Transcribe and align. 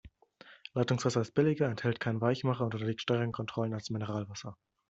Leitungswasser 0.73 1.21
ist 1.21 1.35
billiger, 1.35 1.67
enthält 1.67 1.99
keinen 1.99 2.21
Weichmacher 2.21 2.65
und 2.65 2.73
unterliegt 2.73 3.01
strengeren 3.03 3.31
Kontrollen 3.31 3.75
als 3.75 3.91
Mineralwasser. 3.91 4.57